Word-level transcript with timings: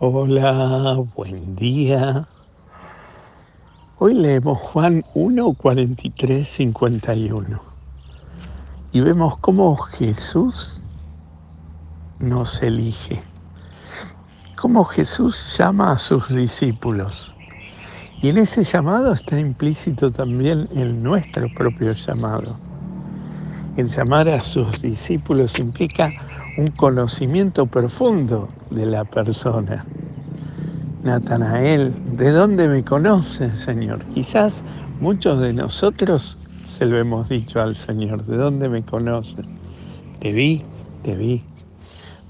Hola, 0.00 0.94
buen 1.16 1.56
día. 1.56 2.28
Hoy 3.98 4.14
leemos 4.14 4.56
Juan 4.58 5.04
1, 5.14 5.54
43, 5.54 6.48
51 6.48 7.60
y 8.92 9.00
vemos 9.00 9.38
cómo 9.38 9.74
Jesús 9.74 10.80
nos 12.20 12.62
elige, 12.62 13.20
cómo 14.56 14.84
Jesús 14.84 15.56
llama 15.58 15.90
a 15.90 15.98
sus 15.98 16.28
discípulos. 16.28 17.34
Y 18.22 18.28
en 18.28 18.38
ese 18.38 18.62
llamado 18.62 19.12
está 19.12 19.40
implícito 19.40 20.12
también 20.12 20.68
el 20.76 21.02
nuestro 21.02 21.48
propio 21.56 21.92
llamado. 21.92 22.67
El 23.78 23.86
llamar 23.86 24.28
a 24.28 24.40
sus 24.40 24.82
discípulos 24.82 25.56
implica 25.60 26.12
un 26.56 26.66
conocimiento 26.66 27.64
profundo 27.66 28.48
de 28.70 28.86
la 28.86 29.04
persona. 29.04 29.84
Natanael, 31.04 31.94
¿de 32.16 32.32
dónde 32.32 32.66
me 32.66 32.82
conoces, 32.82 33.56
Señor? 33.56 34.04
Quizás 34.06 34.64
muchos 34.98 35.40
de 35.40 35.52
nosotros 35.52 36.36
se 36.66 36.86
lo 36.86 36.98
hemos 36.98 37.28
dicho 37.28 37.60
al 37.60 37.76
Señor, 37.76 38.24
¿de 38.26 38.36
dónde 38.36 38.68
me 38.68 38.82
conoces? 38.82 39.46
Te 40.18 40.32
vi, 40.32 40.64
te 41.04 41.14
vi, 41.14 41.44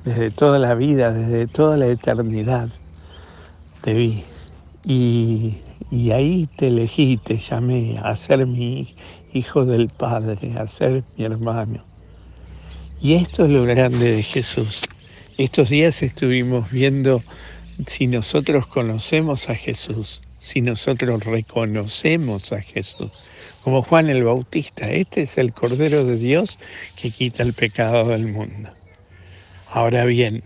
desde 0.04 0.30
toda 0.30 0.58
la 0.58 0.74
vida, 0.74 1.12
desde 1.12 1.46
toda 1.46 1.78
la 1.78 1.86
eternidad, 1.86 2.68
te 3.80 3.94
vi. 3.94 4.22
Y, 4.84 5.56
y 5.90 6.10
ahí 6.10 6.48
te 6.56 6.68
elegí, 6.68 7.16
te 7.16 7.38
llamé 7.38 7.98
a 8.02 8.14
ser 8.16 8.46
mi 8.46 8.94
hijo 9.32 9.64
del 9.64 9.88
Padre, 9.88 10.38
a 10.58 10.66
ser 10.66 11.02
mi 11.16 11.24
hermano. 11.24 11.84
Y 13.00 13.14
esto 13.14 13.44
es 13.44 13.50
lo 13.50 13.64
grande 13.64 14.12
de 14.12 14.22
Jesús. 14.22 14.82
Estos 15.38 15.70
días 15.70 16.02
estuvimos 16.02 16.70
viendo 16.70 17.22
si 17.86 18.06
nosotros 18.06 18.66
conocemos 18.66 19.48
a 19.48 19.54
Jesús, 19.54 20.20
si 20.40 20.60
nosotros 20.60 21.24
reconocemos 21.24 22.52
a 22.52 22.60
Jesús, 22.60 23.28
como 23.62 23.82
Juan 23.82 24.10
el 24.10 24.24
Bautista, 24.24 24.90
este 24.90 25.22
es 25.22 25.38
el 25.38 25.52
Cordero 25.52 26.04
de 26.04 26.16
Dios 26.16 26.58
que 26.96 27.10
quita 27.10 27.42
el 27.44 27.52
pecado 27.52 28.08
del 28.08 28.26
mundo. 28.26 28.70
Ahora 29.70 30.04
bien, 30.04 30.42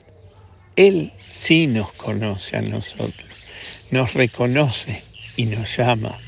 Él 0.77 1.13
sí 1.19 1.67
nos 1.67 1.91
conoce 1.93 2.57
a 2.57 2.63
nosotros, 2.63 3.47
nos 3.91 4.13
reconoce 4.15 5.03
y 5.37 5.47
nos 5.47 5.77
llama, 5.77 6.19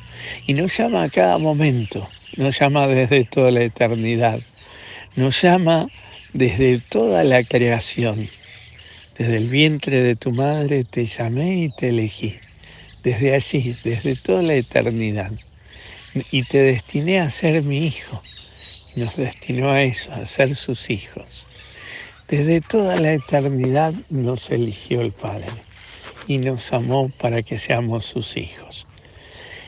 y 0.47 0.55
nos 0.55 0.77
llama 0.77 1.05
a 1.05 1.09
cada 1.09 1.39
momento, 1.39 2.09
nos 2.37 2.59
llama 2.59 2.87
desde 2.87 3.25
toda 3.25 3.51
la 3.51 3.63
eternidad, 3.63 4.41
nos 5.17 5.41
llama 5.41 5.89
desde 6.33 6.81
toda 6.81 7.25
la 7.25 7.45
creación. 7.45 8.29
Desde 9.17 9.37
el 9.37 9.49
vientre 9.49 10.03
de 10.03 10.17
tu 10.17 10.33
madre 10.33 10.83
te 10.83 11.07
llamé 11.07 11.63
y 11.63 11.69
te 11.69 11.91
elegí. 11.91 12.35
Desde 13.05 13.35
allí, 13.35 13.77
desde 13.85 14.17
toda 14.17 14.43
la 14.43 14.55
eternidad. 14.55 15.31
Y 16.33 16.43
te 16.43 16.59
destiné 16.59 17.21
a 17.21 17.31
ser 17.31 17.63
mi 17.63 17.87
hijo. 17.87 18.21
Nos 18.97 19.17
destinó 19.17 19.71
a 19.71 19.83
eso, 19.83 20.13
a 20.13 20.27
ser 20.27 20.57
sus 20.57 20.91
hijos. 20.91 21.47
Desde 22.27 22.61
toda 22.61 22.97
la 22.97 23.13
eternidad 23.13 23.95
nos 24.11 24.51
eligió 24.51 25.01
el 25.01 25.13
Padre 25.13 25.47
y 26.27 26.39
nos 26.39 26.73
amó 26.73 27.11
para 27.21 27.43
que 27.43 27.59
seamos 27.59 28.07
sus 28.07 28.37
hijos. 28.37 28.87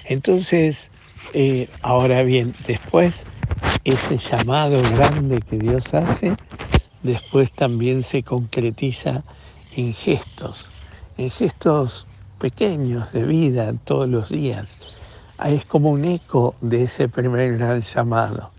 Entonces, 0.09 0.93
eh, 1.33 1.69
ahora 1.83 2.23
bien, 2.23 2.55
después 2.61 3.27
ese 3.83 4.19
llamado 4.19 4.87
grande 4.87 5.43
que 5.43 5.59
Dios 5.59 5.93
hace, 5.95 6.39
después 7.03 7.53
también 7.53 8.05
se 8.05 8.23
concretiza 8.23 9.25
en 9.71 9.93
gestos, 9.93 10.71
en 11.17 11.31
gestos 11.31 12.07
pequeños 12.39 13.13
de 13.13 13.25
vida 13.25 13.73
todos 13.85 14.09
los 14.09 14.29
días. 14.29 14.79
Es 15.45 15.67
como 15.67 15.91
un 15.91 16.05
eco 16.05 16.55
de 16.61 16.85
ese 16.85 17.09
primer 17.09 17.59
gran 17.59 17.81
llamado. 17.81 18.53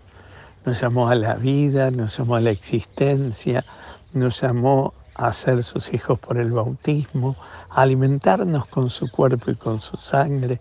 Nos 0.66 0.80
llamó 0.82 1.08
a 1.08 1.14
la 1.14 1.34
vida, 1.36 1.90
nos 1.90 2.18
llamó 2.18 2.36
a 2.36 2.40
la 2.42 2.50
existencia, 2.50 3.64
nos 4.12 4.42
llamó 4.42 4.92
a 5.14 5.32
ser 5.32 5.62
sus 5.64 5.92
hijos 5.94 6.18
por 6.20 6.38
el 6.38 6.52
bautismo, 6.52 7.36
a 7.70 7.82
alimentarnos 7.82 8.66
con 8.66 8.90
su 8.90 9.10
cuerpo 9.10 9.50
y 9.50 9.56
con 9.56 9.80
su 9.80 9.96
sangre, 9.96 10.60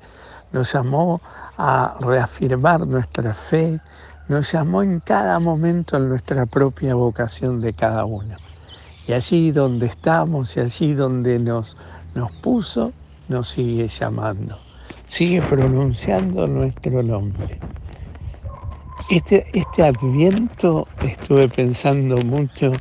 nos 0.51 0.73
llamó 0.73 1.21
a 1.57 1.97
reafirmar 1.99 2.85
nuestra 2.87 3.33
fe, 3.33 3.79
nos 4.27 4.51
llamó 4.51 4.83
en 4.83 4.99
cada 4.99 5.39
momento 5.39 5.97
en 5.97 6.09
nuestra 6.09 6.45
propia 6.45 6.95
vocación 6.95 7.59
de 7.59 7.73
cada 7.73 8.05
uno. 8.05 8.35
Y 9.07 9.13
allí 9.13 9.51
donde 9.51 9.85
estamos 9.85 10.57
y 10.57 10.59
allí 10.59 10.93
donde 10.93 11.39
nos, 11.39 11.77
nos 12.13 12.31
puso, 12.33 12.91
nos 13.29 13.49
sigue 13.49 13.87
llamando, 13.87 14.57
sigue 15.05 15.41
pronunciando 15.41 16.45
nuestro 16.47 17.03
nombre. 17.03 17.59
Este, 19.09 19.47
este 19.53 19.83
adviento 19.83 20.87
estuve 21.01 21.47
pensando 21.47 22.17
mucho 22.17 22.73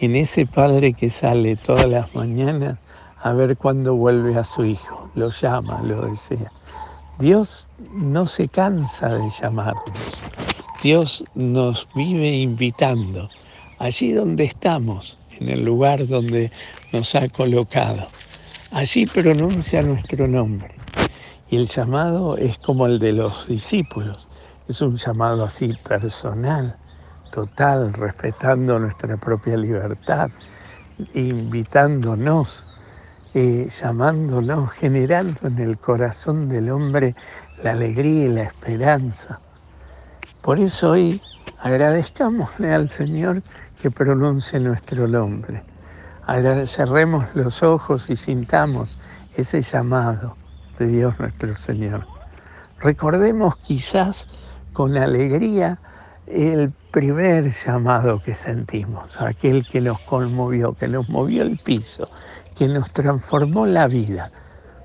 en 0.00 0.16
ese 0.16 0.44
padre 0.44 0.92
que 0.92 1.10
sale 1.10 1.56
todas 1.56 1.90
las 1.90 2.14
mañanas 2.14 2.78
a 3.22 3.32
ver 3.32 3.56
cuándo 3.56 3.94
vuelve 3.94 4.36
a 4.36 4.44
su 4.44 4.64
hijo, 4.64 5.10
lo 5.14 5.30
llama, 5.30 5.80
lo 5.82 6.06
desea. 6.06 6.48
Dios 7.20 7.68
no 7.92 8.26
se 8.26 8.48
cansa 8.48 9.10
de 9.10 9.28
llamarnos. 9.28 10.22
Dios 10.82 11.22
nos 11.34 11.86
vive 11.94 12.30
invitando 12.30 13.28
allí 13.78 14.12
donde 14.12 14.44
estamos, 14.44 15.18
en 15.38 15.50
el 15.50 15.62
lugar 15.62 16.06
donde 16.06 16.50
nos 16.94 17.14
ha 17.14 17.28
colocado. 17.28 18.08
Allí 18.70 19.04
pronuncia 19.04 19.82
nuestro 19.82 20.26
nombre. 20.26 20.74
Y 21.50 21.58
el 21.58 21.66
llamado 21.66 22.38
es 22.38 22.56
como 22.56 22.86
el 22.86 22.98
de 22.98 23.12
los 23.12 23.48
discípulos. 23.48 24.26
Es 24.66 24.80
un 24.80 24.96
llamado 24.96 25.44
así 25.44 25.74
personal, 25.86 26.74
total, 27.32 27.92
respetando 27.92 28.78
nuestra 28.78 29.18
propia 29.18 29.58
libertad, 29.58 30.30
invitándonos, 31.12 32.64
eh, 33.34 33.68
llamándonos, 33.68 34.72
generando 34.72 35.46
en 35.46 35.58
el 35.58 35.78
corazón 35.78 36.48
del 36.48 36.70
hombre 36.70 37.14
la 37.62 37.72
alegría 37.72 38.24
y 38.24 38.28
la 38.28 38.42
esperanza. 38.42 39.40
Por 40.42 40.58
eso 40.58 40.90
hoy 40.92 41.22
agradezcámosle 41.60 42.72
al 42.72 42.88
Señor 42.88 43.42
que 43.80 43.90
pronuncie 43.90 44.58
nuestro 44.58 45.06
nombre. 45.06 45.62
Cerremos 46.66 47.24
los 47.34 47.62
ojos 47.62 48.08
y 48.10 48.16
sintamos 48.16 48.98
ese 49.36 49.62
llamado 49.62 50.36
de 50.78 50.86
Dios 50.86 51.18
nuestro 51.18 51.56
Señor. 51.56 52.06
Recordemos 52.80 53.56
quizás 53.58 54.28
con 54.72 54.96
alegría 54.96 55.78
el 56.26 56.72
primer 56.90 57.50
llamado 57.50 58.20
que 58.20 58.34
sentimos, 58.34 59.20
aquel 59.20 59.66
que 59.66 59.80
nos 59.80 60.00
conmovió, 60.00 60.74
que 60.74 60.88
nos 60.88 61.08
movió 61.08 61.42
el 61.42 61.58
piso, 61.58 62.08
que 62.56 62.66
nos 62.66 62.90
transformó 62.92 63.66
la 63.66 63.86
vida. 63.86 64.30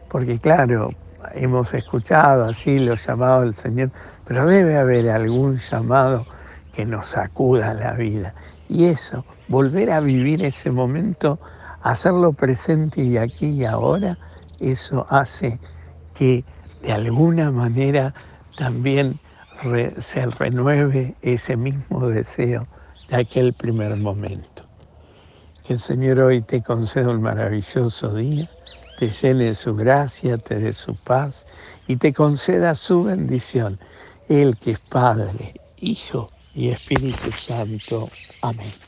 Porque 0.09 0.37
claro, 0.37 0.91
hemos 1.33 1.73
escuchado 1.73 2.45
así 2.45 2.79
los 2.79 3.05
llamados 3.05 3.43
del 3.43 3.53
Señor, 3.55 3.91
pero 4.25 4.45
debe 4.45 4.77
haber 4.77 5.09
algún 5.09 5.55
llamado 5.55 6.25
que 6.73 6.85
nos 6.85 7.07
sacuda 7.07 7.73
la 7.73 7.93
vida. 7.93 8.35
Y 8.69 8.85
eso, 8.85 9.25
volver 9.47 9.91
a 9.91 9.99
vivir 9.99 10.43
ese 10.43 10.71
momento, 10.71 11.39
hacerlo 11.81 12.33
presente 12.33 13.01
y 13.01 13.17
aquí 13.17 13.47
y 13.47 13.65
ahora, 13.65 14.17
eso 14.59 15.05
hace 15.09 15.59
que 16.13 16.43
de 16.81 16.93
alguna 16.93 17.51
manera 17.51 18.13
también 18.57 19.19
se 19.99 20.25
renueve 20.25 21.15
ese 21.21 21.57
mismo 21.57 22.07
deseo 22.09 22.67
de 23.07 23.17
aquel 23.17 23.53
primer 23.53 23.95
momento. 23.97 24.63
Que 25.63 25.73
el 25.73 25.79
Señor 25.79 26.19
hoy 26.19 26.41
te 26.41 26.61
conceda 26.61 27.09
un 27.09 27.21
maravilloso 27.21 28.13
día 28.13 28.49
te 28.95 29.09
llene 29.09 29.45
de 29.45 29.55
su 29.55 29.75
gracia, 29.75 30.37
te 30.37 30.59
dé 30.59 30.73
su 30.73 30.95
paz 30.95 31.45
y 31.87 31.97
te 31.97 32.13
conceda 32.13 32.75
su 32.75 33.03
bendición, 33.03 33.79
el 34.27 34.57
que 34.57 34.71
es 34.71 34.79
Padre, 34.79 35.53
Hijo 35.77 36.31
y 36.53 36.69
Espíritu 36.69 37.31
Santo. 37.37 38.09
Amén. 38.41 38.84